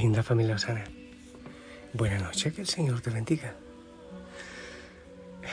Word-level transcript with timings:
Linda 0.00 0.22
familia 0.22 0.54
Osana. 0.54 0.84
Buenas 1.92 2.22
noches, 2.22 2.54
que 2.54 2.62
el 2.62 2.66
Señor 2.66 3.02
te 3.02 3.10
bendiga. 3.10 3.54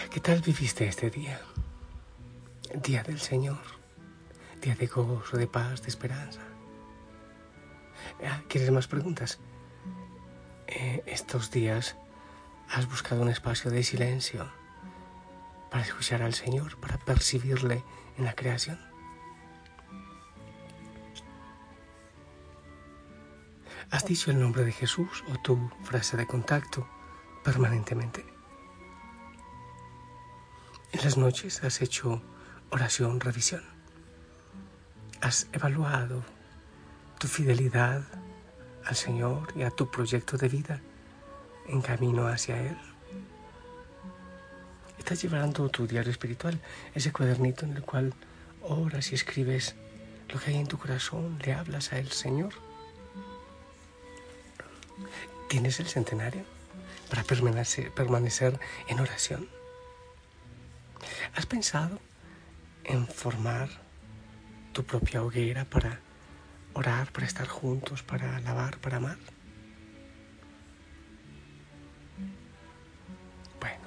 ¿Qué 0.09 0.21
tal 0.21 0.39
viviste 0.39 0.87
este 0.87 1.09
día? 1.09 1.41
Día 2.73 3.03
del 3.03 3.19
Señor, 3.19 3.59
día 4.61 4.73
de 4.75 4.87
gozo, 4.87 5.35
de 5.35 5.47
paz, 5.47 5.81
de 5.81 5.89
esperanza. 5.89 6.39
Ah, 8.25 8.41
¿Quieres 8.47 8.71
más 8.71 8.87
preguntas? 8.87 9.37
Eh, 10.67 11.03
estos 11.07 11.51
días 11.51 11.97
has 12.69 12.87
buscado 12.89 13.23
un 13.23 13.29
espacio 13.29 13.69
de 13.69 13.83
silencio 13.83 14.49
para 15.69 15.83
escuchar 15.83 16.21
al 16.21 16.33
Señor, 16.33 16.79
para 16.79 16.97
percibirle 16.97 17.83
en 18.17 18.23
la 18.23 18.33
creación. 18.33 18.86
¿Has 23.89 24.05
dicho 24.05 24.31
el 24.31 24.39
nombre 24.39 24.65
de 24.65 24.73
Jesús 24.73 25.23
o 25.29 25.41
tu 25.41 25.69
frase 25.83 26.17
de 26.17 26.27
contacto 26.27 26.85
permanentemente? 27.43 28.25
En 30.91 31.03
las 31.03 31.17
noches 31.17 31.63
has 31.63 31.81
hecho 31.81 32.21
oración, 32.69 33.21
revisión. 33.21 33.63
Has 35.21 35.47
evaluado 35.53 36.21
tu 37.17 37.27
fidelidad 37.27 38.03
al 38.85 38.95
Señor 38.95 39.53
y 39.55 39.63
a 39.63 39.71
tu 39.71 39.89
proyecto 39.89 40.37
de 40.37 40.49
vida 40.49 40.81
en 41.67 41.81
camino 41.81 42.27
hacia 42.27 42.61
Él. 42.61 42.77
Estás 44.97 45.21
llevando 45.21 45.69
tu 45.69 45.87
diario 45.87 46.11
espiritual, 46.11 46.59
ese 46.93 47.13
cuadernito 47.13 47.65
en 47.65 47.77
el 47.77 47.83
cual 47.83 48.13
oras 48.63 49.13
y 49.13 49.15
escribes 49.15 49.75
lo 50.27 50.39
que 50.41 50.51
hay 50.51 50.57
en 50.57 50.67
tu 50.67 50.77
corazón, 50.77 51.39
le 51.45 51.53
hablas 51.53 51.93
a 51.93 51.99
Él, 51.99 52.11
Señor. 52.11 52.66
¿Tienes 55.49 55.79
el 55.79 55.87
centenario 55.87 56.43
para 57.09 57.23
permanecer, 57.23 58.59
en 58.87 58.99
oración? 58.99 59.47
¿Has 61.35 61.45
pensado 61.45 61.99
en 62.83 63.07
formar 63.07 63.69
tu 64.73 64.83
propia 64.83 65.23
hoguera 65.23 65.65
para 65.65 65.99
orar, 66.73 67.11
para 67.11 67.25
estar 67.25 67.47
juntos, 67.47 68.03
para 68.03 68.35
alabar, 68.35 68.77
para 68.79 68.97
amar? 68.97 69.17
Bueno, 73.59 73.85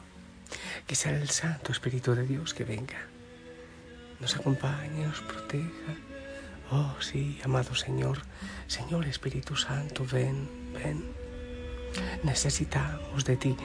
que 0.86 0.94
sea 0.94 1.12
el 1.16 1.30
Santo 1.30 1.72
Espíritu 1.72 2.14
de 2.14 2.26
Dios 2.26 2.54
que 2.54 2.64
venga, 2.64 3.06
nos 4.20 4.36
acompañe, 4.36 5.06
nos 5.06 5.20
proteja. 5.20 5.94
Oh 6.72 6.94
sí, 7.00 7.40
amado 7.44 7.74
Señor, 7.74 8.18
Señor 8.68 9.04
Espíritu 9.06 9.56
Santo, 9.56 10.06
ven, 10.10 10.48
ven. 10.72 11.02
Necesitamos 12.22 13.24
de 13.24 13.36
ti. 13.36 13.56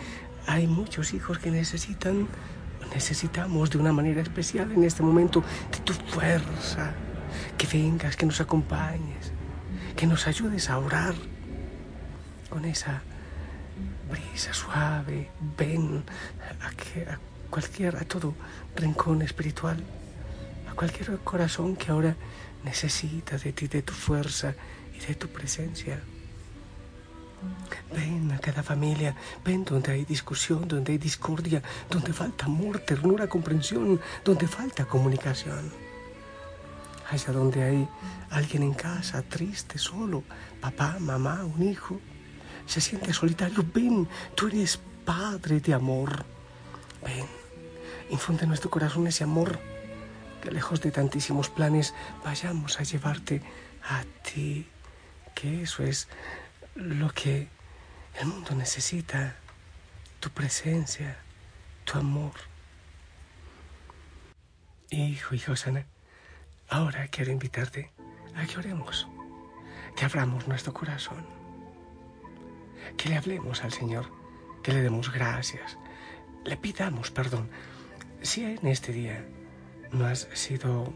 Hay 0.48 0.66
muchos 0.66 1.14
hijos 1.14 1.38
que 1.38 1.52
necesitan, 1.52 2.28
necesitamos 2.96 3.70
de 3.70 3.78
una 3.78 3.94
manera 3.94 4.22
especial 4.22 4.72
en 4.72 4.84
este 4.84 5.04
momento 5.04 5.44
de 5.72 5.80
tu 5.82 5.94
fuerza. 5.94 6.96
Que 7.60 7.68
vengas, 7.68 8.16
que 8.16 8.26
nos 8.26 8.42
acompañes, 8.42 9.32
que 9.96 10.08
nos 10.08 10.26
ayudes 10.26 10.72
a 10.72 10.80
orar 10.80 11.14
con 12.50 12.66
esa 12.66 13.04
brisa 14.10 14.52
suave. 14.52 15.30
Ven 15.56 16.04
a, 16.60 16.72
que, 16.72 17.02
a 17.02 17.20
cualquier, 17.52 17.98
a 17.98 18.06
todo 18.06 18.34
rincón 18.76 19.22
espiritual, 19.22 19.78
a 20.72 20.74
cualquier 20.74 21.20
corazón 21.20 21.76
que 21.76 21.92
ahora 21.92 22.16
necesita 22.66 23.38
de 23.38 23.54
ti, 23.54 23.68
de 23.68 23.84
tu 23.84 23.94
fuerza 23.94 24.54
y 24.94 25.06
de 25.06 25.16
tu 25.16 25.28
presencia. 25.30 26.02
Ven 27.94 28.32
a 28.32 28.40
cada 28.40 28.64
familia, 28.64 29.16
ven 29.44 29.64
donde 29.64 29.92
hay 29.92 30.04
discusión, 30.04 30.68
donde 30.68 30.94
hay 30.94 30.98
discordia, 30.98 31.62
donde 31.90 32.12
falta 32.12 32.46
amor, 32.46 32.80
ternura, 32.80 33.28
comprensión, 33.28 34.02
donde 34.24 34.48
falta 34.48 34.86
comunicación. 34.86 35.72
Allá 37.10 37.32
donde 37.32 37.64
hay 37.64 37.88
alguien 38.32 38.64
en 38.64 38.74
casa, 38.74 39.22
triste, 39.22 39.78
solo, 39.78 40.24
papá, 40.60 40.98
mamá, 41.00 41.46
un 41.46 41.62
hijo, 41.62 42.02
se 42.66 42.82
siente 42.82 43.14
solitario, 43.14 43.64
ven, 43.74 44.08
tú 44.34 44.48
eres 44.48 44.80
Padre 45.06 45.60
de 45.60 45.72
amor. 45.72 46.26
Ven, 47.06 47.28
infunde 48.10 48.44
en 48.44 48.50
nuestro 48.50 48.72
corazón 48.72 49.06
ese 49.06 49.24
amor, 49.24 49.60
que 50.42 50.52
lejos 50.52 50.82
de 50.82 50.92
tantísimos 50.92 51.50
planes 51.50 51.94
vayamos 52.24 52.80
a 52.80 52.84
llevarte 52.84 53.42
a 53.84 54.04
ti, 54.24 54.68
que 55.34 55.64
eso 55.64 55.84
es 55.84 56.08
lo 56.76 57.10
que 57.10 57.48
el 58.20 58.28
mundo 58.28 58.56
necesita, 58.56 59.36
tu 60.20 60.30
presencia, 60.30 61.18
tu 61.84 61.98
amor. 61.98 62.34
Hijo, 64.90 65.36
hijo 65.36 65.56
Sana, 65.56 65.86
ahora 66.70 67.08
quiero 67.08 67.32
invitarte 67.32 67.92
a 68.36 68.46
que 68.46 68.58
oremos, 68.58 69.08
que 69.96 70.06
abramos 70.06 70.48
nuestro 70.48 70.74
corazón, 70.74 71.26
que 72.98 73.10
le 73.10 73.18
hablemos 73.18 73.64
al 73.64 73.74
Señor, 73.74 74.12
que 74.64 74.74
le 74.74 74.82
demos 74.82 75.12
gracias, 75.12 75.78
le 76.44 76.58
pidamos 76.58 77.12
perdón. 77.12 77.50
Si 78.22 78.44
en 78.44 78.66
este 78.68 78.92
día 78.92 79.26
no 79.96 80.06
has 80.06 80.28
sido 80.34 80.94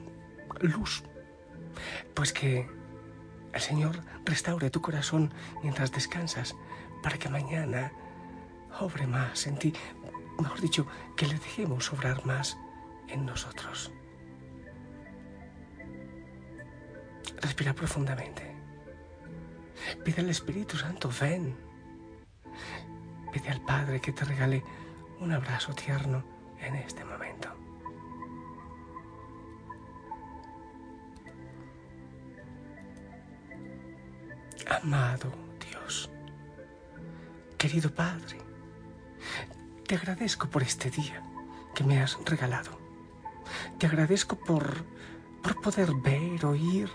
luz, 0.62 1.04
pues 2.14 2.34
que 2.34 2.68
el 3.54 3.62
Señor 3.62 4.02
restaure 4.26 4.70
tu 4.70 4.82
corazón 4.82 5.34
mientras 5.64 5.92
descansas 5.92 6.56
para 7.02 7.18
que 7.18 7.30
mañana 7.30 7.92
obre 8.80 9.08
más 9.08 9.48
en 9.48 9.58
ti. 9.58 9.74
Mejor 10.40 10.62
dicho, 10.62 10.88
que 11.18 11.28
le 11.28 11.34
dejemos 11.34 11.92
obrar 11.92 12.26
más 12.26 12.58
en 13.08 13.26
nosotros. 13.26 13.92
Respira 17.42 17.74
profundamente. 17.74 18.56
Pide 20.04 20.22
al 20.22 20.30
Espíritu 20.30 20.78
Santo, 20.78 21.10
ven. 21.20 21.56
Pide 23.32 23.50
al 23.50 23.62
Padre 23.62 24.00
que 24.02 24.12
te 24.12 24.26
regale 24.26 24.64
un 25.20 25.32
abrazo 25.32 25.74
tierno 25.74 26.24
en 26.60 26.76
este 26.76 27.04
momento. 27.06 27.59
Amado 34.70 35.32
Dios, 35.68 36.12
querido 37.58 37.90
Padre, 37.90 38.38
te 39.88 39.96
agradezco 39.96 40.48
por 40.48 40.62
este 40.62 40.92
día 40.92 41.24
que 41.74 41.84
me 41.84 42.00
has 42.00 42.20
regalado. 42.24 42.78
Te 43.80 43.88
agradezco 43.88 44.36
por, 44.36 44.86
por 45.42 45.60
poder 45.60 45.92
ver, 45.96 46.46
oír. 46.46 46.88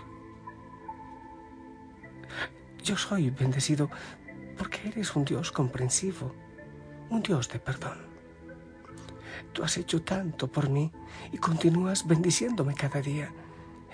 Yo 2.81 2.95
soy 2.95 3.29
bendecido 3.29 3.89
porque 4.57 4.87
eres 4.87 5.13
un 5.13 5.25
Dios 5.25 5.51
comprensivo, 5.51 6.33
un 7.09 7.21
Dios 7.21 7.49
de 7.49 7.59
perdón. 7.59 7.97
Tú 9.51 9.63
has 9.65 9.75
hecho 9.75 10.01
tanto 10.01 10.49
por 10.49 10.69
mí 10.69 10.93
y 11.33 11.37
continúas 11.39 12.07
bendiciéndome 12.07 12.73
cada 12.73 13.01
día. 13.01 13.33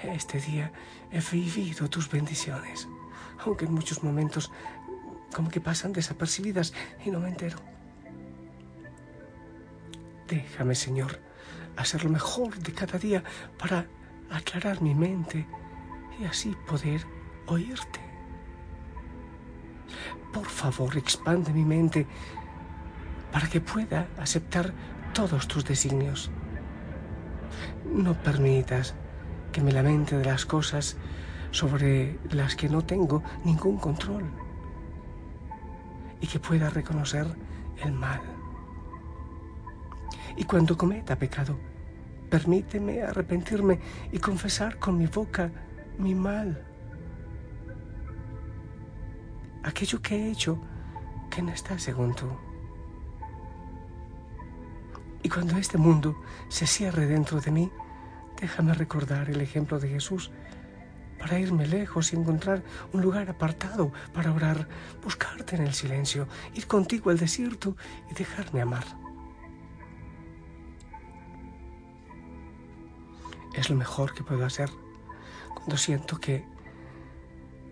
Este 0.04 0.40
día 0.40 0.72
he 1.12 1.20
vivido 1.20 1.90
tus 1.90 2.08
bendiciones 2.10 2.88
aunque 3.46 3.66
en 3.66 3.74
muchos 3.74 4.04
momentos 4.04 4.52
como 5.34 5.50
que 5.50 5.62
pasan 5.62 5.94
desapercibidas 5.94 6.74
y 7.06 7.12
no 7.12 7.20
me 7.20 7.30
entero. 7.30 7.58
Déjame, 10.28 10.76
Señor, 10.76 11.20
hacer 11.78 12.04
lo 12.04 12.10
mejor 12.10 12.58
de 12.58 12.74
cada 12.74 12.98
día 12.98 13.24
para 13.58 13.86
aclarar 14.30 14.82
mi 14.82 14.96
mente 14.96 15.46
y 16.20 16.26
así 16.26 16.56
poder 16.68 17.06
oírte. 17.48 18.00
Por 20.32 20.46
favor, 20.46 20.96
expande 20.98 21.52
mi 21.52 21.66
mente 21.66 22.08
para 23.32 23.50
que 23.50 23.60
pueda 23.60 24.08
aceptar 24.18 24.74
todos 25.14 25.48
tus 25.48 25.66
designios. 25.66 26.32
No 27.86 28.14
permitas 28.14 28.94
que 29.52 29.62
me 29.62 29.72
lamente 29.72 30.18
de 30.18 30.26
las 30.26 30.46
cosas 30.46 30.96
sobre 31.52 32.18
las 32.32 32.56
que 32.56 32.70
no 32.70 32.84
tengo 32.84 33.22
ningún 33.44 33.78
control 33.78 34.24
y 36.20 36.28
que 36.28 36.40
pueda 36.40 36.70
reconocer 36.70 37.28
el 37.84 37.92
mal. 37.92 38.22
Y 40.38 40.46
cuando 40.46 40.78
cometa 40.78 41.18
pecado, 41.18 41.58
permíteme 42.30 43.02
arrepentirme 43.02 43.80
y 44.12 44.20
confesar 44.20 44.80
con 44.80 44.98
mi 44.98 45.08
boca 45.08 45.52
mi 45.98 46.16
mal. 46.16 46.66
Aquello 49.64 50.02
que 50.02 50.16
he 50.16 50.32
hecho 50.32 50.58
que 51.30 51.42
no 51.42 51.52
está 51.52 51.78
según 51.78 52.16
tú. 52.16 52.28
Y 55.24 55.30
cuando 55.30 55.58
este 55.58 55.78
mundo 55.78 56.16
se 56.48 56.66
cierre 56.66 57.06
dentro 57.06 57.40
de 57.42 57.52
mí, 57.52 57.72
déjame 58.40 58.74
recordar 58.74 59.30
el 59.30 59.42
ejemplo 59.42 59.80
de 59.80 59.90
Jesús 59.90 60.32
para 61.22 61.40
irme 61.40 61.68
lejos 61.68 62.12
y 62.12 62.16
encontrar 62.16 62.64
un 62.94 63.02
lugar 63.02 63.30
apartado 63.30 63.92
para 64.12 64.34
orar, 64.34 64.68
buscarte 65.04 65.56
en 65.56 65.62
el 65.68 65.74
silencio, 65.74 66.28
ir 66.56 66.66
contigo 66.66 67.12
al 67.12 67.20
desierto 67.20 67.78
y 68.10 68.16
dejarme 68.16 68.60
amar. 68.60 68.84
Es 73.54 73.70
lo 73.70 73.76
mejor 73.76 74.16
que 74.16 74.24
puedo 74.24 74.44
hacer 74.44 74.72
cuando 75.54 75.78
siento 75.78 76.18
que 76.18 76.44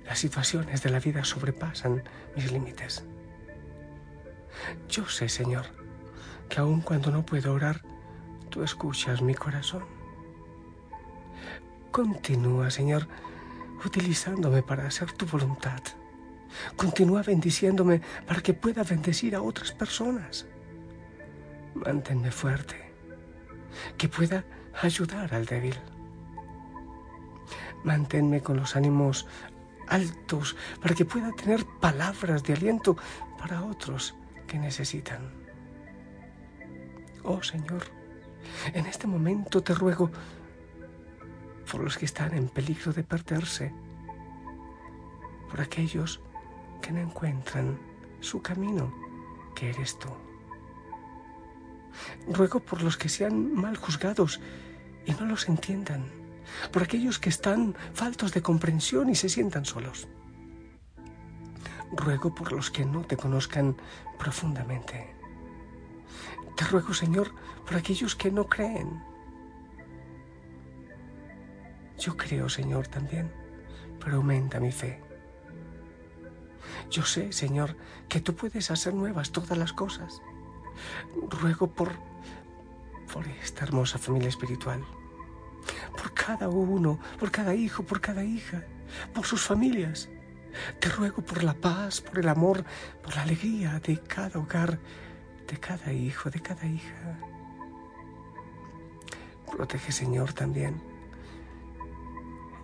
las 0.05 0.19
situaciones 0.19 0.83
de 0.83 0.91
la 0.91 0.99
vida 0.99 1.23
sobrepasan 1.23 2.03
mis 2.35 2.51
límites. 2.51 3.03
Yo 4.89 5.07
sé, 5.07 5.27
Señor, 5.27 5.65
que 6.49 6.59
aun 6.59 6.81
cuando 6.81 7.09
no 7.09 7.25
puedo 7.25 7.53
orar, 7.53 7.81
tú 8.49 8.61
escuchas 8.63 9.23
mi 9.23 9.33
corazón. 9.33 9.85
Continúa, 11.91 12.69
Señor, 12.69 13.07
utilizándome 13.85 14.61
para 14.63 14.87
hacer 14.87 15.11
tu 15.13 15.25
voluntad. 15.25 15.81
Continúa 16.75 17.21
bendiciéndome 17.21 18.01
para 18.25 18.41
que 18.41 18.53
pueda 18.53 18.83
bendecir 18.83 19.35
a 19.35 19.41
otras 19.41 19.71
personas. 19.71 20.47
Manténme 21.75 22.31
fuerte, 22.31 22.75
que 23.97 24.09
pueda 24.09 24.43
ayudar 24.81 25.33
al 25.33 25.45
débil. 25.45 25.75
Manténme 27.83 28.41
con 28.41 28.57
los 28.57 28.75
ánimos 28.75 29.27
altos 29.87 30.55
para 30.81 30.95
que 30.95 31.05
pueda 31.05 31.31
tener 31.31 31.65
palabras 31.79 32.43
de 32.43 32.53
aliento 32.53 32.97
para 33.37 33.63
otros 33.63 34.15
que 34.47 34.59
necesitan. 34.59 35.31
Oh 37.23 37.41
Señor, 37.43 37.83
en 38.73 38.85
este 38.85 39.07
momento 39.07 39.61
te 39.61 39.73
ruego 39.73 40.11
por 41.71 41.83
los 41.83 41.97
que 41.97 42.05
están 42.05 42.33
en 42.33 42.49
peligro 42.49 42.91
de 42.93 43.03
perderse, 43.03 43.73
por 45.49 45.61
aquellos 45.61 46.21
que 46.81 46.91
no 46.91 46.99
encuentran 46.99 47.79
su 48.19 48.41
camino, 48.41 48.93
que 49.55 49.69
eres 49.69 49.97
tú. 49.99 50.09
Ruego 52.27 52.59
por 52.59 52.81
los 52.81 52.97
que 52.97 53.09
sean 53.09 53.53
mal 53.53 53.77
juzgados 53.77 54.39
y 55.05 55.11
no 55.13 55.25
los 55.25 55.47
entiendan, 55.47 56.05
por 56.71 56.83
aquellos 56.83 57.19
que 57.19 57.29
están 57.29 57.75
faltos 57.93 58.33
de 58.33 58.41
comprensión 58.41 59.09
y 59.09 59.15
se 59.15 59.29
sientan 59.29 59.65
solos. 59.65 60.07
Ruego 61.91 62.33
por 62.33 62.51
los 62.51 62.69
que 62.69 62.85
no 62.85 63.01
te 63.01 63.17
conozcan 63.17 63.75
profundamente. 64.17 65.15
Te 66.55 66.65
ruego, 66.65 66.93
Señor, 66.93 67.31
por 67.65 67.77
aquellos 67.77 68.15
que 68.15 68.31
no 68.31 68.45
creen. 68.47 69.08
Yo 71.99 72.15
creo, 72.15 72.47
Señor, 72.47 72.87
también, 72.87 73.29
pero 73.99 74.17
aumenta 74.17 74.61
mi 74.61 74.71
fe. 74.71 75.01
Yo 76.89 77.03
sé, 77.03 77.33
Señor, 77.33 77.75
que 78.07 78.21
tú 78.21 78.35
puedes 78.35 78.71
hacer 78.71 78.93
nuevas 78.93 79.31
todas 79.31 79.57
las 79.57 79.73
cosas. 79.73 80.21
Ruego 81.29 81.67
por, 81.67 81.91
por 83.13 83.27
esta 83.27 83.65
hermosa 83.65 83.97
familia 83.97 84.29
espiritual, 84.29 84.81
por 85.91 86.13
cada 86.13 86.47
uno, 86.47 86.99
por 87.19 87.31
cada 87.31 87.53
hijo, 87.53 87.83
por 87.83 87.99
cada 87.99 88.23
hija, 88.23 88.63
por 89.13 89.25
sus 89.25 89.41
familias. 89.41 90.09
Te 90.79 90.87
ruego 90.87 91.21
por 91.21 91.43
la 91.43 91.53
paz, 91.53 91.99
por 91.99 92.19
el 92.19 92.29
amor, 92.29 92.63
por 93.03 93.13
la 93.17 93.23
alegría 93.23 93.77
de 93.81 93.99
cada 93.99 94.39
hogar, 94.39 94.79
de 95.47 95.57
cada 95.59 95.91
hijo, 95.91 96.29
de 96.29 96.39
cada 96.39 96.65
hija. 96.65 97.19
Protege, 99.51 99.91
Señor, 99.91 100.31
también 100.31 100.98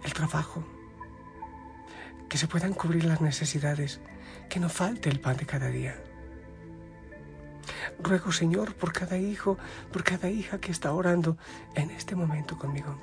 el 0.06 0.14
trabajo, 0.14 0.64
que 2.30 2.38
se 2.38 2.48
puedan 2.48 2.74
cubrir 2.74 3.06
las 3.06 3.22
necesidades, 3.22 4.00
que 4.50 4.60
no 4.60 4.70
falte 4.70 5.10
el 5.10 5.20
pan 5.20 5.38
de 5.38 5.46
cada 5.46 5.68
día. 5.70 6.02
Ruego, 8.00 8.32
Señor, 8.32 8.76
por 8.76 8.94
cada 8.94 9.18
hijo, 9.18 9.58
por 9.92 10.04
cada 10.04 10.30
hija 10.30 10.60
que 10.60 10.72
está 10.72 10.94
orando 10.94 11.38
en 11.76 11.90
este 11.90 12.16
momento 12.16 12.58
conmigo. 12.58 13.02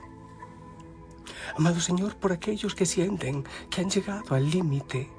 Amado 1.56 1.81
Señor, 1.81 2.16
por 2.16 2.32
aquellos 2.32 2.75
que 2.75 2.87
sienten 2.87 3.44
que 3.70 3.81
han 3.81 3.90
llegado 3.90 4.34
al 4.34 4.48
límite, 4.48 5.10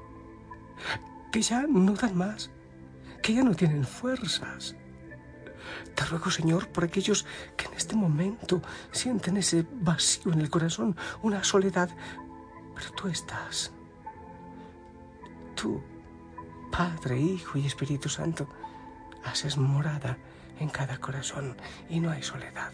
que 1.30 1.42
ya 1.42 1.66
no 1.68 1.92
dan 1.92 2.16
más, 2.16 2.50
que 3.22 3.34
ya 3.34 3.42
no 3.42 3.54
tienen 3.54 3.84
fuerzas. 3.84 4.74
Te 5.94 6.04
ruego, 6.04 6.30
Señor, 6.30 6.68
por 6.68 6.84
aquellos 6.84 7.26
que 7.56 7.66
en 7.66 7.74
este 7.74 7.96
momento 7.96 8.62
sienten 8.90 9.36
ese 9.36 9.66
vacío 9.72 10.32
en 10.32 10.40
el 10.40 10.50
corazón, 10.50 10.96
una 11.22 11.44
soledad, 11.44 11.90
pero 12.74 12.90
tú 12.92 13.08
estás. 13.08 13.72
Tú, 15.54 15.82
Padre, 16.70 17.18
Hijo 17.18 17.58
y 17.58 17.66
Espíritu 17.66 18.08
Santo, 18.08 18.48
haces 19.24 19.56
morada 19.56 20.18
en 20.58 20.68
cada 20.68 20.98
corazón 20.98 21.56
y 21.88 22.00
no 22.00 22.10
hay 22.10 22.22
soledad. 22.22 22.72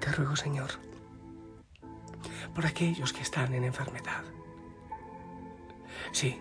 Te 0.00 0.12
ruego, 0.12 0.36
Señor, 0.36 0.70
por 2.54 2.66
aquellos 2.66 3.12
que 3.12 3.22
están 3.22 3.54
en 3.54 3.64
enfermedad. 3.64 4.24
Sí, 6.12 6.40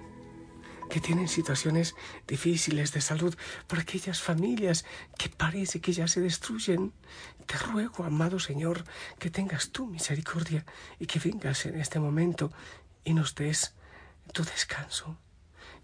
que 0.89 0.99
tienen 0.99 1.27
situaciones 1.27 1.95
difíciles 2.27 2.91
de 2.93 3.01
salud, 3.01 3.35
por 3.67 3.79
aquellas 3.79 4.21
familias 4.21 4.85
que 5.17 5.29
parece 5.29 5.81
que 5.81 5.93
ya 5.93 6.07
se 6.07 6.21
destruyen. 6.21 6.93
Te 7.45 7.57
ruego, 7.57 8.03
amado 8.03 8.39
Señor, 8.39 8.83
que 9.19 9.29
tengas 9.29 9.69
tu 9.69 9.87
misericordia 9.87 10.65
y 10.99 11.05
que 11.05 11.19
vengas 11.19 11.65
en 11.65 11.79
este 11.79 11.99
momento 11.99 12.51
y 13.03 13.13
nos 13.13 13.35
des 13.35 13.73
tu 14.33 14.43
descanso. 14.43 15.17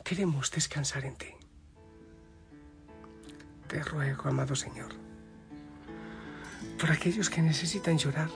Queremos 0.03 0.51
descansar 0.51 1.05
en 1.05 1.15
ti. 1.15 1.29
Te 3.67 3.81
ruego, 3.81 4.29
amado 4.29 4.55
Señor, 4.55 4.93
por 6.79 6.91
aquellos 6.91 7.29
que 7.29 7.41
necesitan 7.41 7.97
llorar. 7.97 8.29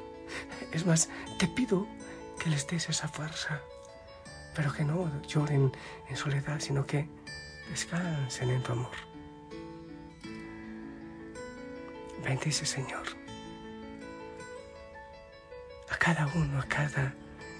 Es 0.71 0.86
más, 0.86 1.09
te 1.38 1.47
pido 1.47 1.88
que 2.39 2.50
les 2.50 2.67
des 2.67 2.89
esa 2.89 3.07
fuerza, 3.07 3.62
pero 4.57 4.73
que 4.73 4.83
no 4.83 5.09
lloren 5.25 5.71
en 6.09 6.17
soledad, 6.17 6.59
sino 6.59 6.85
que 6.85 7.07
descansen 7.69 8.49
en 8.49 8.61
tu 8.61 8.73
amor. 8.73 8.97
Bendice, 12.25 12.65
Señor, 12.65 13.07
a 15.89 15.97
cada 15.97 16.27
uno, 16.35 16.59
a 16.59 16.65
cada 16.65 17.13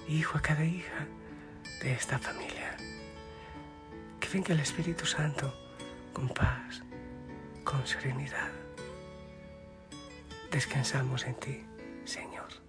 hijo, 0.06 0.36
a 0.36 0.42
cada 0.42 0.64
hija 0.64 1.06
de 1.80 1.92
esta 1.94 2.18
familia 2.18 2.76
venga 4.32 4.52
el 4.52 4.60
Espíritu 4.60 5.06
Santo 5.06 5.52
con 6.12 6.28
paz, 6.28 6.82
con 7.64 7.86
serenidad. 7.86 8.50
Descansamos 10.50 11.24
en 11.24 11.34
ti, 11.36 11.64
Señor. 12.04 12.67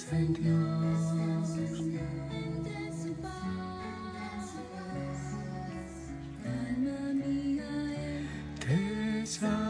Descansa 0.00 0.16
en 0.16 0.32
Dios. 0.34 0.98
Te 8.60 9.26
salvará. 9.26 9.60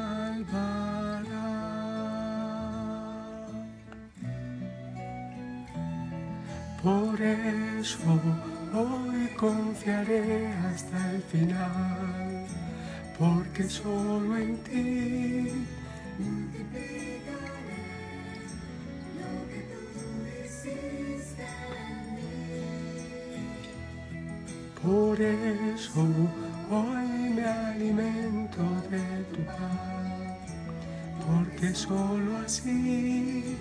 Por 6.83 7.21
eso 7.21 8.21
hoy 8.73 9.29
confiaré 9.37 10.47
hasta 10.49 11.11
el 11.13 11.23
final, 11.23 12.47
porque 13.19 13.65
solo 13.65 14.37
en 14.37 14.57
ti 14.65 15.40
por 25.21 25.27
eso 25.75 26.01
hoy 26.71 27.35
me 27.35 27.45
alimento 27.45 28.63
de 28.91 29.25
tu 29.35 29.45
paz, 29.45 30.39
porque 31.27 31.75
solo 31.75 32.39
así 32.39 33.55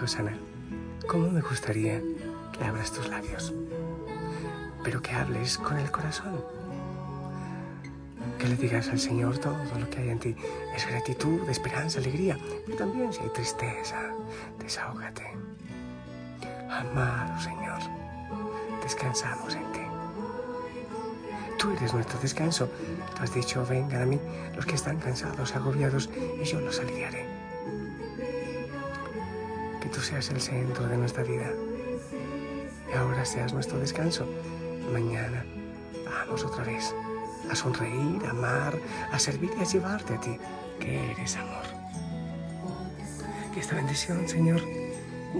Hijo, 0.00 0.06
hijo 0.06 0.16
sana, 0.16 0.32
¿cómo 1.06 1.30
me 1.30 1.42
gustaría 1.42 2.00
que 2.52 2.64
abras 2.64 2.90
tus 2.90 3.06
labios? 3.08 3.52
Pero 4.82 5.02
que 5.02 5.10
hables 5.10 5.58
con 5.58 5.76
el 5.76 5.90
corazón. 5.90 6.42
Que 8.38 8.48
le 8.48 8.56
digas 8.56 8.88
al 8.88 8.98
Señor 8.98 9.36
todo 9.36 9.58
lo 9.78 9.90
que 9.90 9.98
hay 9.98 10.08
en 10.08 10.18
ti. 10.18 10.34
Es 10.74 10.86
gratitud, 10.86 11.46
esperanza, 11.50 11.98
alegría. 11.98 12.38
Pero 12.64 12.78
también 12.78 13.12
si 13.12 13.20
hay 13.20 13.28
tristeza, 13.28 14.14
desahógate. 14.58 15.36
Amado 16.70 17.38
Señor, 17.38 17.80
descansamos 18.82 19.54
en 19.54 19.70
ti. 19.72 19.82
Tú 21.58 21.72
eres 21.72 21.92
nuestro 21.92 22.18
descanso. 22.20 22.70
Tú 23.16 23.22
has 23.22 23.34
dicho, 23.34 23.66
vengan 23.68 24.00
a 24.00 24.06
mí 24.06 24.18
los 24.56 24.64
que 24.64 24.76
están 24.76 24.98
cansados, 24.98 25.54
agobiados, 25.54 26.08
y 26.40 26.44
yo 26.44 26.58
los 26.58 26.80
aliviaré. 26.80 27.29
Tú 29.92 30.00
seas 30.00 30.30
el 30.30 30.40
centro 30.40 30.86
de 30.86 30.96
nuestra 30.96 31.24
vida. 31.24 31.50
Y 32.88 32.96
ahora 32.96 33.24
seas 33.24 33.52
nuestro 33.52 33.78
descanso. 33.78 34.26
Mañana 34.92 35.44
vamos 36.04 36.44
otra 36.44 36.64
vez 36.64 36.94
a 37.50 37.54
sonreír, 37.54 38.24
a 38.24 38.30
amar, 38.30 38.78
a 39.10 39.18
servir 39.18 39.50
y 39.58 39.62
a 39.62 39.64
llevarte 39.64 40.14
a 40.14 40.20
ti, 40.20 40.36
que 40.78 41.10
eres 41.10 41.36
amor. 41.36 41.64
Que 43.52 43.60
esta 43.60 43.74
bendición, 43.74 44.28
Señor, 44.28 44.60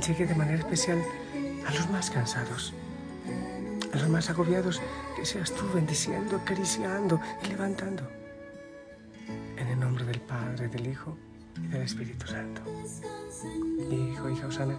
llegue 0.06 0.26
de 0.26 0.34
manera 0.34 0.58
especial 0.58 1.00
a 1.66 1.72
los 1.72 1.88
más 1.90 2.10
cansados, 2.10 2.74
a 3.92 3.96
los 3.96 4.08
más 4.08 4.30
agobiados, 4.30 4.80
que 5.16 5.24
seas 5.24 5.52
tú 5.52 5.64
bendiciendo, 5.72 6.36
acariciando 6.36 7.20
y 7.44 7.48
levantando. 7.48 8.02
En 9.56 9.68
el 9.68 9.78
nombre 9.78 10.04
del 10.04 10.20
Padre, 10.20 10.68
del 10.68 10.88
Hijo 10.88 11.16
y 11.56 11.66
del 11.68 11.82
Espíritu 11.82 12.26
Santo. 12.26 12.62
Hijo, 13.90 14.30
hija 14.30 14.46
Osana, 14.46 14.78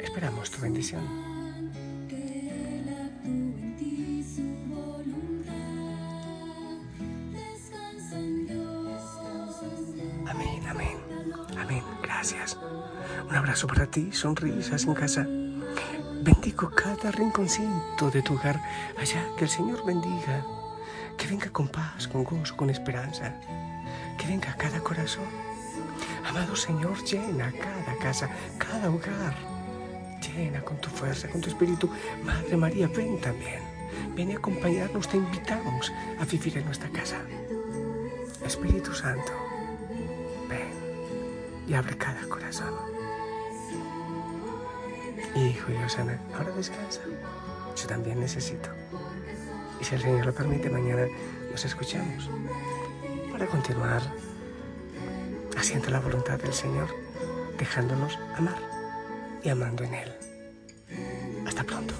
esperamos 0.00 0.50
tu 0.50 0.60
bendición. 0.60 1.02
Amén, 10.28 10.66
amén, 10.68 10.98
amén. 11.58 11.82
Gracias. 12.02 12.58
Un 13.28 13.34
abrazo 13.34 13.66
para 13.66 13.86
ti, 13.86 14.12
sonrisas 14.12 14.84
en 14.84 14.94
casa. 14.94 15.26
Bendigo 16.22 16.70
cada 16.70 17.10
rinconcito 17.10 18.10
de 18.12 18.22
tu 18.22 18.34
hogar. 18.34 18.60
Allá 18.98 19.26
que 19.36 19.44
el 19.44 19.50
Señor 19.50 19.84
bendiga. 19.84 20.44
Que 21.18 21.26
venga 21.26 21.50
con 21.50 21.68
paz, 21.68 22.08
con 22.08 22.24
gozo, 22.24 22.56
con 22.56 22.70
esperanza. 22.70 23.34
Que 24.18 24.26
venga 24.26 24.54
cada 24.56 24.80
corazón. 24.80 25.51
Amado 26.24 26.54
Señor, 26.56 27.02
llena 27.04 27.52
cada 27.52 27.98
casa, 27.98 28.28
cada 28.58 28.90
hogar. 28.90 29.34
Llena 30.20 30.60
con 30.62 30.76
tu 30.78 30.88
fuerza, 30.88 31.28
con 31.28 31.40
tu 31.40 31.48
espíritu. 31.48 31.90
Madre 32.24 32.56
María, 32.56 32.88
ven 32.88 33.20
también. 33.20 33.60
Ven 34.14 34.30
a 34.30 34.36
acompañarnos, 34.36 35.08
te 35.08 35.16
invitamos 35.16 35.92
a 36.18 36.24
vivir 36.24 36.58
en 36.58 36.64
nuestra 36.64 36.88
casa. 36.90 37.18
Espíritu 38.44 38.92
Santo, 38.94 39.32
ven 40.48 40.72
y 41.66 41.74
abre 41.74 41.96
cada 41.96 42.22
corazón. 42.28 42.72
Hijo 45.34 45.72
y 45.72 45.76
Osana, 45.84 46.18
ahora 46.36 46.52
descansa. 46.52 47.00
Yo 47.76 47.86
también 47.86 48.20
necesito. 48.20 48.68
Y 49.80 49.84
si 49.84 49.94
el 49.94 50.02
Señor 50.02 50.26
lo 50.26 50.34
permite, 50.34 50.68
mañana 50.68 51.06
nos 51.50 51.64
escuchamos 51.64 52.30
para 53.32 53.46
continuar 53.46 54.02
haciendo 55.56 55.90
la 55.90 56.00
voluntad 56.00 56.38
del 56.38 56.52
Señor, 56.52 56.88
dejándonos 57.58 58.18
amar 58.36 58.58
y 59.42 59.48
amando 59.48 59.84
en 59.84 59.94
Él. 59.94 60.12
Hasta 61.46 61.64
pronto. 61.64 61.94